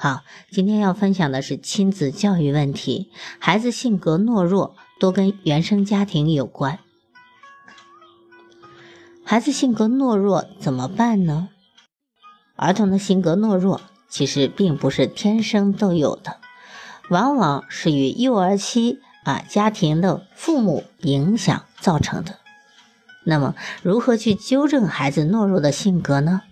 [0.00, 3.10] 好，今天要分享的是亲子教育问题。
[3.40, 6.78] 孩子性格懦弱，多跟原生家庭有关。
[9.24, 11.48] 孩子性格懦弱怎么办呢？
[12.54, 16.36] 儿童的性格懦弱其实并不是天生都有的，
[17.10, 22.38] 往往是与幼儿期啊家庭的父母影响造成的。
[23.24, 26.42] 那么，如何去纠正孩子懦弱的性格呢？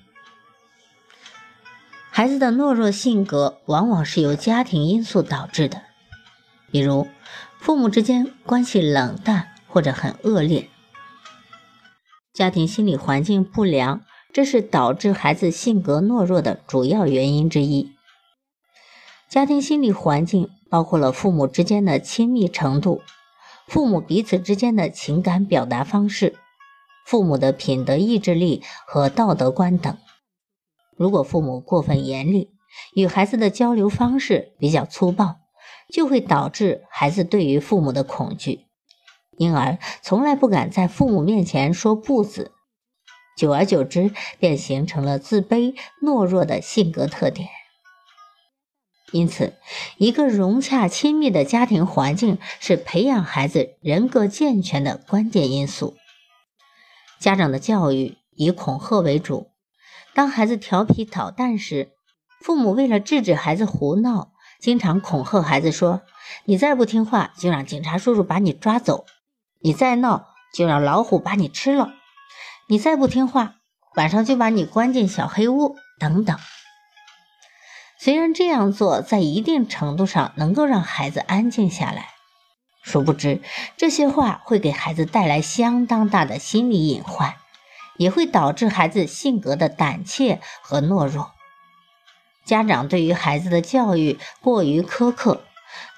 [2.17, 5.83] 孩子的懦弱性格往往是由家庭因素导致的，
[6.71, 7.07] 比如
[7.61, 10.71] 父母之间关系冷淡或者很恶劣，
[12.33, 14.01] 家庭心理环境不良，
[14.33, 17.91] 这是导致孩子性格懦弱的主要原因之一。
[19.29, 23.03] 家庭心理环境包括了父母之间的亲密程度、
[23.67, 26.35] 父母彼此之间的情感表达方式、
[27.05, 29.95] 父母的品德意志力和道德观等。
[30.97, 32.51] 如果父母过分严厉，
[32.95, 35.37] 与孩子的交流方式比较粗暴，
[35.93, 38.67] 就会导致孩子对于父母的恐惧，
[39.37, 42.53] 因而从来不敢在父母面前说不字，
[43.37, 47.49] 久而久之便形成了自卑懦弱的性格特点。
[49.13, 49.55] 因此，
[49.99, 55.97] 一个融洽亲密的家庭环境是培养孩子人格健全的关键因素。
[57.21, 59.51] 家长的教育以恐吓为主。
[60.17, 61.91] 当孩子调皮捣蛋时，
[62.41, 66.01] 父母为了制止孩子胡闹，经常恐吓孩子说
[66.47, 69.05] ：“你再不听话，就让警察叔叔把你抓走；
[69.61, 71.91] 你再闹，就让老虎把你吃了；
[72.67, 73.57] 你再不听话，
[73.97, 76.39] 晚上就把你关进小黑屋。”等等。
[78.01, 82.09] 虽然这样做在一定程度上能够让孩子安静下来，
[82.83, 83.43] 殊不知
[83.77, 87.35] 这些话会给孩子带来相当大的心理隐患。
[87.99, 91.33] 也会导致孩子性格的胆怯和懦弱。
[92.45, 95.43] 家长对于孩子的教育过于苛刻，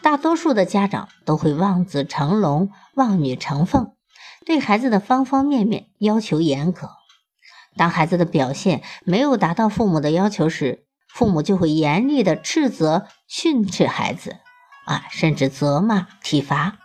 [0.02, 3.92] 大多数的家长都会望子成龙、望女成凤，
[4.46, 6.90] 对孩子的方方面面要求严格。
[7.76, 14.38] 当孩子的表现没有达到父母的要求时，父母就会严厉的斥责、训斥孩子，
[14.86, 16.78] 啊，甚至责骂、体罚。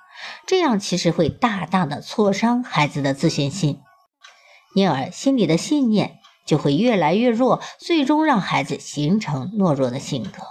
[0.45, 3.79] 这样其实会大大的挫伤孩子的自信心。
[4.75, 10.43] 因而，心里的信念就会越来越弱，最终让孩子形成懦弱的性格。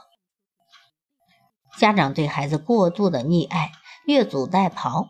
[1.78, 3.72] 家长对孩子过度的溺爱、
[4.06, 5.08] 越俎代庖，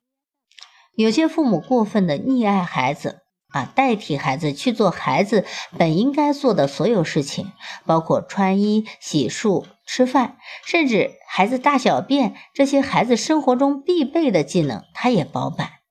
[0.94, 5.44] 有些父母过分的溺爱孩子啊，代替孩子去做孩子
[5.76, 7.52] 本应该做的所有事情，
[7.84, 15.81] 包括穿衣、洗漱、吃饭，甚至孩子大小便这些孩子生活中必备的技能，他也包办。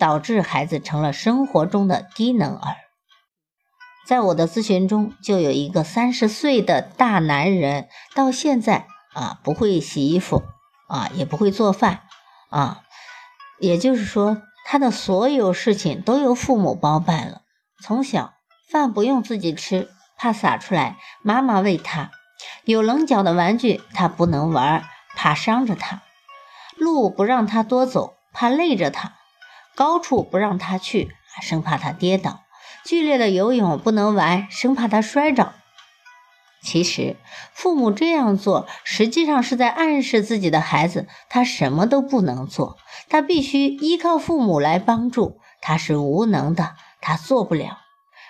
[0.00, 2.74] 导致孩子成了生活中的低能儿。
[4.06, 10.42] 在我的咨询中，就有一个三十岁的大男人，到现在啊不会洗衣服
[10.88, 12.00] 啊，也不会做饭
[12.48, 12.80] 啊，
[13.60, 17.42] 也就是说，他的所有事情都由父母包办了。
[17.84, 18.32] 从小
[18.70, 22.10] 饭不用自己吃，怕洒出来，妈妈喂他；
[22.64, 24.82] 有棱角的玩具他不能玩，
[25.14, 25.98] 怕伤着他；
[26.76, 29.19] 路不让他多走，怕累着他。
[29.74, 31.10] 高处不让他去，
[31.42, 32.42] 生怕他跌倒；
[32.84, 35.54] 剧烈的游泳不能玩，生怕他摔着。
[36.62, 37.16] 其实，
[37.54, 42.76] 父母这样做，实际上是在暗示自己的孩子，他什么都不能做，
[43.08, 47.78] 他必须依靠父母来帮助，他是无能的，他做不了。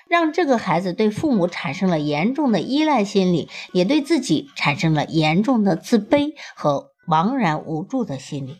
[0.06, 8.58] 让这个孩子对父母产生了严重的依赖心理，也对自己产生了严重的自卑和茫然无助的心理。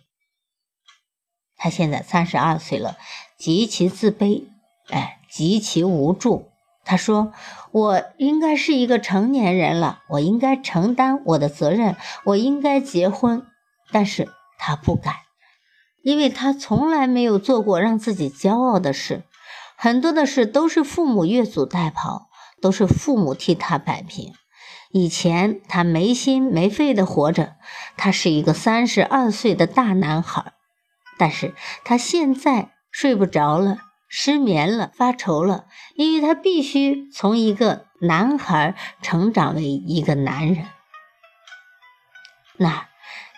[1.63, 2.97] 他现在三十二岁了，
[3.37, 4.45] 极其自卑，
[4.89, 6.49] 哎，极其无助。
[6.87, 7.35] 他说
[7.71, 13.47] ：“我应该是一个成年人了，我应该承担我的责任，我应该结婚。”
[13.93, 14.29] 但是
[14.59, 15.17] 他不敢，
[16.03, 19.25] 因为他从来没有做过让自己骄傲的事，
[19.77, 22.23] 很多的事都是父母越俎代庖，
[22.63, 24.33] 都是父母替他摆平。
[24.93, 27.57] 以前他没心没肺的活着，
[27.99, 30.55] 他是一个三十二岁的大男孩。
[31.21, 33.77] 但是他现在睡不着了，
[34.09, 40.67] 失眠了，发愁了，因为他必须从一个男孩成长为一个男人。
[42.57, 42.89] 那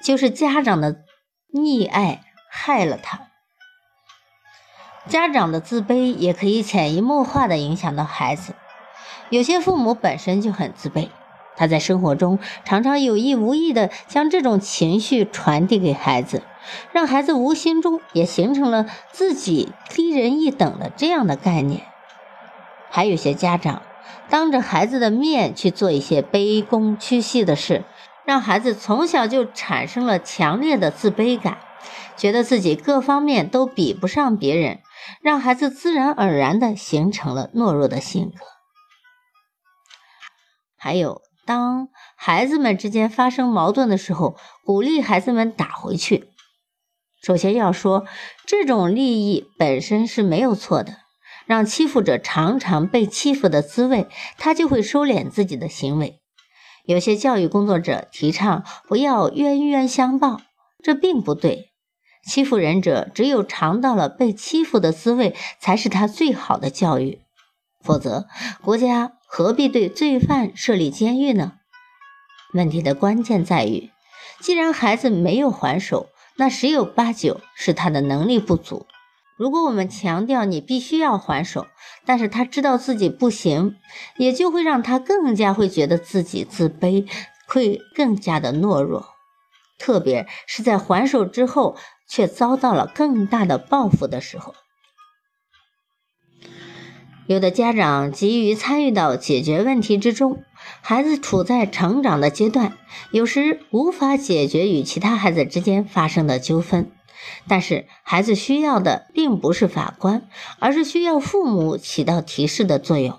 [0.05, 1.03] 就是家长的
[1.53, 3.29] 溺爱害了他。
[5.09, 8.55] 家长的自卑也可以潜移默化地影响到孩子。
[9.29, 11.09] 有些父母本身就很自卑，
[11.63, 16.43] 他在生活中常常有意无意地将这种情绪传递给孩子，
[16.91, 21.87] 让孩子无形中也形成了自己低人一等的这样的概念。
[22.91, 23.83] 还有些家长
[24.29, 27.85] 当着孩子的面去做一些卑躬屈膝的事，
[28.25, 31.59] 让孩子从小就产生了强烈的自卑感，
[32.17, 34.81] 觉得自己各方面都比不上别人。
[35.21, 38.45] 让孩子自然而然地形成了懦弱的性格。
[40.77, 46.29] 还有，当孩子们之间发生矛盾的时候，鼓励孩子们打回去。
[47.23, 48.05] 首先要说，
[48.47, 50.99] 这种利益本身是没有错的，
[51.47, 54.09] 让欺负者尝尝被欺负的滋味，
[54.39, 56.21] 他就会收敛自己的行为。
[56.85, 60.41] 有些教育工作者提倡不要冤冤相报，
[60.83, 61.71] 这并不对。
[62.25, 67.21] 欺负人者只有尝到了被欺负的滋味，才是他最好的教育。
[67.85, 68.27] 否则，
[68.63, 71.55] 国家何必对罪犯设立监狱呢？
[72.53, 73.89] 问题的关键在于，
[74.43, 78.85] 既然孩子没有还手，那十有八九是他的能力不足。
[79.39, 81.67] 如果我们强调你必须要还手，
[82.05, 83.77] 但是他知道自己不行，
[84.19, 87.09] 也就会让他更加会觉得自己自卑，
[87.47, 89.15] 会更加的懦弱。
[89.79, 91.79] 特别是在还手之后。
[92.09, 94.55] 却遭到了更大的报复的时候，
[97.27, 100.43] 有的家长急于参与到解决问题之中，
[100.81, 102.77] 孩子处在成长的阶段，
[103.13, 106.91] 有时无法解决与其他孩子之间发生的纠纷。
[107.47, 110.23] 但是，孩子需要的并不是法官，
[110.59, 113.17] 而是需要父母起到提示的作用。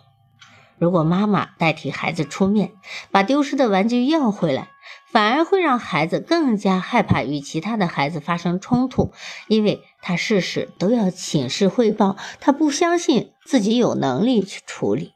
[0.78, 2.74] 如果妈妈代替孩子出面，
[3.12, 4.70] 把丢失的玩具要回来。
[5.10, 9.14] 反而会让孩子更加害怕与其他的孩子发生冲突，
[9.48, 15.14] 因为他事事都要请示汇报，他不相信自己有能力去处理，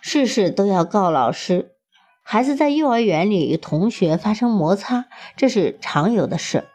[0.00, 1.72] 事事都要告老师。
[2.22, 5.06] 孩子在幼儿园里与同学发生摩擦，
[5.36, 6.68] 这是常有的事，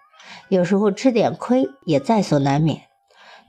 [0.50, 2.91] 有时候吃点亏也在所难免。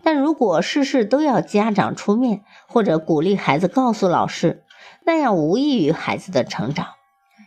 [0.03, 4.65] 但如果事事都要家长出面，或者鼓励孩子告诉老师，
[5.05, 6.89] 那样无异于孩子的成长。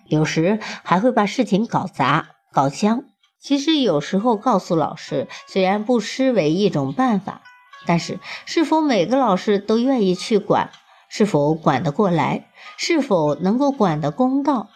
[0.07, 3.05] 有时还会把事情搞砸、搞僵。
[3.39, 7.41] 其实有时候告诉老师，虽然不失为一种办法，
[7.85, 10.71] 但是是否每个老师都愿意去管，
[11.09, 12.47] 是否管得过来，
[12.77, 14.69] 是否能够管得公道，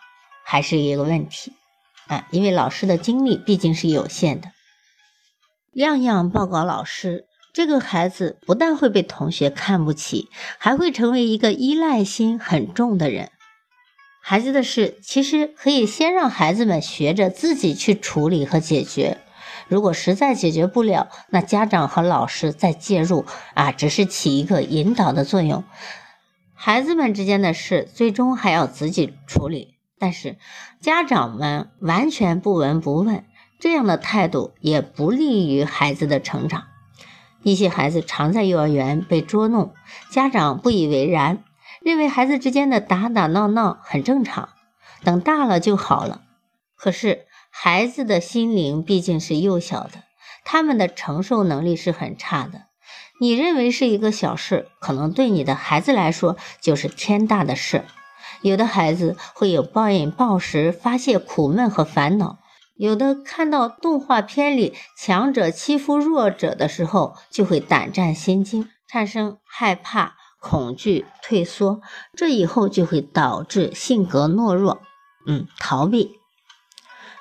[0.46, 1.54] 还是一个问题
[2.08, 2.28] 啊！
[2.32, 4.52] 因为老师的精力毕竟是有限的，
[5.74, 7.26] 样样报告老师，
[7.60, 13.32] 这个孩子不但会被同学看不起，还会成为一个依赖心很重的人。
[14.22, 19.18] 孩子的事，其实可以先让孩子们学着自己去处理和解决。
[19.68, 23.26] 如果实在解决不了，那家长和老师再介入
[23.56, 25.66] 啊，只是起一个引导的作用。
[26.54, 29.76] 孩子们之间的事，最终还要自己处理。
[30.00, 30.38] 但是
[30.80, 33.26] 家长们完全不闻不问，
[33.60, 36.64] 这样的态度也不利于孩子的成长。
[37.44, 39.74] 一些孩子常在幼儿园被捉弄，
[40.12, 41.44] 家长不以为然。
[41.82, 44.50] 认为孩子之间的打打闹闹很正常，
[45.04, 46.22] 等大了就好了。
[46.76, 50.04] 可是孩子的心灵毕竟是幼小的，
[50.44, 52.64] 他们的承受能力是很差的。
[53.22, 57.86] 你认为是一个小事，可能对你的孩子来说就是天大的事。
[58.42, 62.40] 有的孩子会有暴饮暴食发泄苦闷和烦恼，
[62.80, 70.16] 有的看到动画片里强者欺负弱者的时候就会胆战心惊，产生害怕。
[70.42, 71.82] 恐惧退缩，
[72.16, 74.80] 这以后就会导致性格懦弱，
[75.28, 76.14] 嗯，逃避。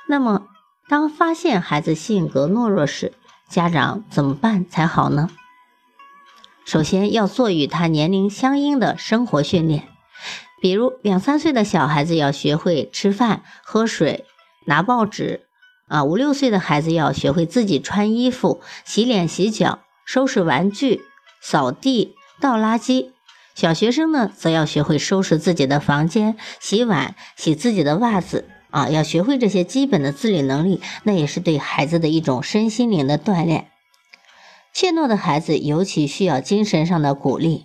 [0.08, 0.46] 那么，
[0.88, 3.12] 当发现孩子性格懦弱时，
[3.50, 5.30] 家长怎么办才好呢？
[6.64, 9.88] 首先要做与他年龄相应的生活训练，
[10.62, 14.24] 比如两三岁的小孩子要学会吃饭、喝水、
[14.66, 15.47] 拿报纸，
[15.88, 21.02] 啊，五六岁的孩子要学会自己穿衣服、洗脸、洗脚、收拾玩具、
[21.42, 22.14] 扫地。
[22.40, 23.10] 倒垃圾，
[23.56, 33.66] 小学生呢，则要学会收拾自己的房间、洗碗、洗自己的袜子啊，要学会这些基本的自理能力，那也是对孩子的一种身心灵的锻炼。
[34.72, 37.64] 怯懦的孩子尤其需要精神上的鼓励，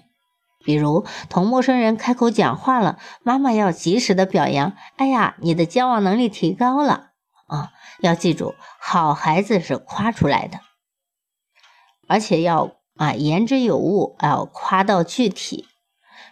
[0.65, 7.11] 比如同陌生人开口讲话了，妈妈要及时的表扬，哎呀，你的交往能力提高了
[7.47, 7.71] 啊！
[7.99, 10.59] 要记住，好孩子是夸出来的，
[12.07, 12.75] 而且要。
[12.95, 15.65] 啊，言之有物，要夸到具体。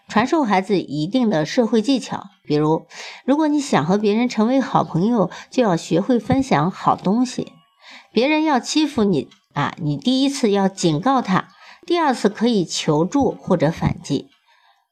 [0.07, 2.85] 传授孩子一定的社会技巧，比如，
[3.25, 7.53] 如果你想和别人成为好朋友，就要学会分享好东西。
[8.13, 11.47] 别人要欺负你啊，你第一次要警告他，
[11.87, 14.29] 第二次可以求助或者反击。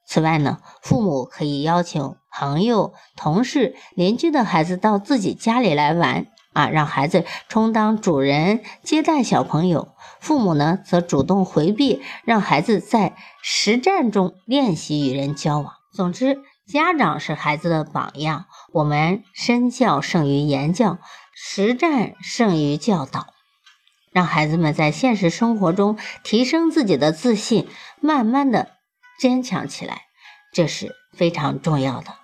[0.10, 9.90] 此外呢，父母可以邀请朋友、同事、邻居的孩子到自己家里来玩啊，让孩子充当主人接待小朋友，
[10.20, 15.74] 父母呢则主动回避，让孩子在实战中练习与人交往。
[15.94, 20.98] 总之，家长是孩子的榜样，我们身教胜于言教，
[21.36, 23.28] 实战胜于教导，
[24.12, 27.68] 让孩子们在现实生活中提升自己的自信，
[28.02, 28.79] 慢慢的。
[29.20, 30.04] 坚强起来，
[30.54, 32.16] 这是非常重要的。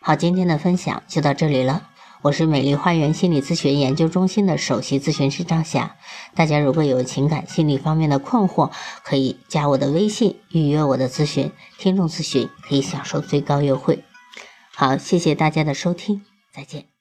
[0.00, 1.90] 好，今天的分享就到这里了。
[2.22, 5.96] 我是美丽花园心理咨询研究中心的首席咨询师张霞。
[6.34, 8.72] 大家如果有情感心理方面的困惑，
[9.04, 11.52] 可以加我的微信预约我的咨询。
[11.78, 14.02] 听众咨询可以享受最高优惠。
[14.74, 16.95] 好，谢谢大家的收听，再见。